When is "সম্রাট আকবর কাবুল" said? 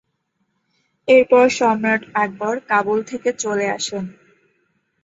1.57-2.99